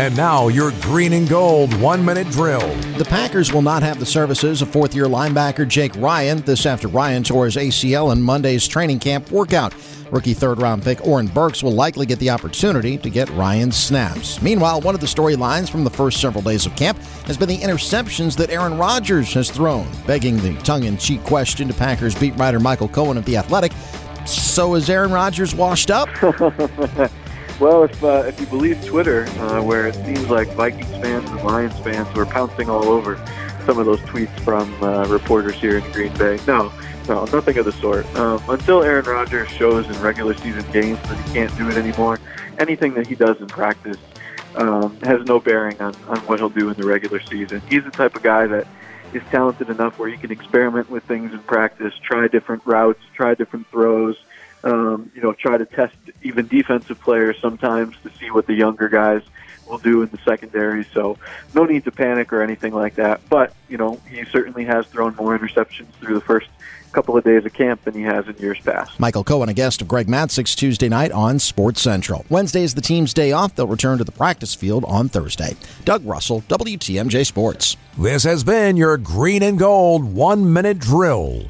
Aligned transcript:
And 0.00 0.16
now 0.16 0.48
your 0.48 0.70
green 0.80 1.12
and 1.12 1.28
gold 1.28 1.78
one 1.78 2.02
minute 2.02 2.30
drill. 2.30 2.74
The 2.96 3.04
Packers 3.04 3.52
will 3.52 3.60
not 3.60 3.82
have 3.82 4.00
the 4.00 4.06
services 4.06 4.62
of 4.62 4.70
fourth 4.70 4.94
year 4.94 5.04
linebacker 5.04 5.68
Jake 5.68 5.94
Ryan. 5.96 6.38
This 6.38 6.64
after 6.64 6.88
Ryan 6.88 7.22
tore 7.22 7.44
his 7.44 7.56
ACL 7.56 8.10
in 8.10 8.22
Monday's 8.22 8.66
training 8.66 9.00
camp 9.00 9.30
workout. 9.30 9.74
Rookie 10.10 10.32
third 10.32 10.58
round 10.58 10.82
pick 10.82 11.06
Oren 11.06 11.26
Burks 11.26 11.62
will 11.62 11.72
likely 11.72 12.06
get 12.06 12.18
the 12.18 12.30
opportunity 12.30 12.96
to 12.96 13.10
get 13.10 13.28
Ryan's 13.32 13.76
snaps. 13.76 14.40
Meanwhile, 14.40 14.80
one 14.80 14.94
of 14.94 15.02
the 15.02 15.06
storylines 15.06 15.68
from 15.68 15.84
the 15.84 15.90
first 15.90 16.18
several 16.18 16.42
days 16.42 16.64
of 16.64 16.74
camp 16.76 16.96
has 17.26 17.36
been 17.36 17.50
the 17.50 17.58
interceptions 17.58 18.38
that 18.38 18.48
Aaron 18.48 18.78
Rodgers 18.78 19.34
has 19.34 19.50
thrown, 19.50 19.86
begging 20.06 20.38
the 20.38 20.54
tongue 20.62 20.84
in 20.84 20.96
cheek 20.96 21.22
question 21.24 21.68
to 21.68 21.74
Packers 21.74 22.14
beat 22.14 22.34
writer 22.36 22.58
Michael 22.58 22.88
Cohen 22.88 23.18
of 23.18 23.26
The 23.26 23.36
Athletic. 23.36 23.72
So 24.24 24.76
is 24.76 24.88
Aaron 24.88 25.12
Rodgers 25.12 25.54
washed 25.54 25.90
up? 25.90 26.08
Well, 27.60 27.84
if 27.84 28.02
uh, 28.02 28.24
if 28.26 28.40
you 28.40 28.46
believe 28.46 28.82
Twitter, 28.86 29.26
uh, 29.38 29.62
where 29.62 29.86
it 29.86 29.94
seems 29.94 30.30
like 30.30 30.48
Vikings 30.54 30.88
fans 30.92 31.28
and 31.28 31.42
Lions 31.44 31.78
fans 31.80 32.08
were 32.16 32.24
pouncing 32.24 32.70
all 32.70 32.86
over 32.86 33.16
some 33.66 33.78
of 33.78 33.84
those 33.84 34.00
tweets 34.00 34.40
from 34.40 34.82
uh, 34.82 35.04
reporters 35.08 35.56
here 35.56 35.76
in 35.76 35.92
Green 35.92 36.16
Bay, 36.16 36.38
no, 36.46 36.72
no, 37.06 37.26
nothing 37.26 37.58
of 37.58 37.66
the 37.66 37.72
sort. 37.72 38.06
Um, 38.16 38.42
until 38.48 38.82
Aaron 38.82 39.04
Rodgers 39.04 39.50
shows 39.50 39.86
in 39.86 40.00
regular 40.00 40.32
season 40.38 40.64
games 40.72 40.98
that 41.02 41.22
he 41.22 41.34
can't 41.34 41.54
do 41.58 41.68
it 41.68 41.76
anymore, 41.76 42.18
anything 42.58 42.94
that 42.94 43.06
he 43.06 43.14
does 43.14 43.38
in 43.42 43.46
practice 43.46 43.98
um, 44.54 44.98
has 45.02 45.22
no 45.26 45.38
bearing 45.38 45.78
on, 45.82 45.94
on 46.08 46.16
what 46.20 46.38
he'll 46.38 46.48
do 46.48 46.70
in 46.70 46.76
the 46.80 46.86
regular 46.86 47.20
season. 47.20 47.60
He's 47.68 47.84
the 47.84 47.90
type 47.90 48.16
of 48.16 48.22
guy 48.22 48.46
that 48.46 48.66
is 49.12 49.22
talented 49.30 49.68
enough 49.68 49.98
where 49.98 50.08
he 50.08 50.16
can 50.16 50.30
experiment 50.30 50.88
with 50.88 51.04
things 51.04 51.30
in 51.34 51.40
practice, 51.40 51.92
try 52.02 52.26
different 52.26 52.64
routes, 52.64 53.02
try 53.14 53.34
different 53.34 53.70
throws 53.70 54.16
um, 54.64 55.10
you 55.14 55.22
know, 55.22 55.32
try 55.32 55.56
to 55.56 55.64
test 55.64 55.94
even 56.22 56.46
defensive 56.46 57.00
players 57.00 57.36
sometimes 57.40 57.96
to 58.02 58.10
see 58.18 58.30
what 58.30 58.46
the 58.46 58.54
younger 58.54 58.88
guys 58.88 59.22
will 59.66 59.78
do 59.78 60.02
in 60.02 60.08
the 60.10 60.18
secondary. 60.18 60.84
So 60.92 61.16
no 61.54 61.64
need 61.64 61.84
to 61.84 61.90
panic 61.90 62.32
or 62.32 62.42
anything 62.42 62.74
like 62.74 62.96
that. 62.96 63.20
But, 63.28 63.54
you 63.68 63.78
know, 63.78 64.00
he 64.08 64.24
certainly 64.26 64.64
has 64.64 64.86
thrown 64.86 65.14
more 65.16 65.38
interceptions 65.38 65.88
through 66.00 66.14
the 66.14 66.20
first 66.20 66.48
couple 66.92 67.16
of 67.16 67.22
days 67.22 67.44
of 67.44 67.52
camp 67.52 67.84
than 67.84 67.94
he 67.94 68.02
has 68.02 68.26
in 68.26 68.36
years 68.38 68.58
past. 68.60 68.98
Michael 68.98 69.22
Cohen, 69.22 69.48
a 69.48 69.54
guest 69.54 69.80
of 69.80 69.86
Greg 69.86 70.08
Matzek's 70.08 70.56
Tuesday 70.56 70.88
night 70.88 71.12
on 71.12 71.38
Sports 71.38 71.80
Central. 71.80 72.24
Wednesday 72.28 72.62
is 72.62 72.74
the 72.74 72.80
team's 72.80 73.14
day 73.14 73.30
off. 73.30 73.54
They'll 73.54 73.68
return 73.68 73.98
to 73.98 74.04
the 74.04 74.10
practice 74.12 74.56
field 74.56 74.84
on 74.86 75.08
Thursday. 75.08 75.56
Doug 75.84 76.04
Russell, 76.04 76.42
WTMJ 76.48 77.24
Sports. 77.24 77.76
This 77.96 78.24
has 78.24 78.42
been 78.42 78.76
your 78.76 78.96
green 78.96 79.42
and 79.44 79.56
gold 79.58 80.02
one 80.02 80.52
minute 80.52 80.80
drill. 80.80 81.44